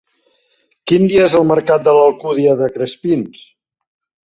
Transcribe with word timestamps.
Quin 0.91 1.05
dia 1.11 1.25
és 1.29 1.35
el 1.41 1.45
mercat 1.51 1.85
de 1.89 1.95
l'Alcúdia 1.99 2.57
de 2.65 2.73
Crespins? 2.79 3.47